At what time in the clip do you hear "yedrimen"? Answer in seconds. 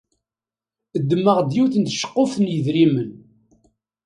2.53-3.09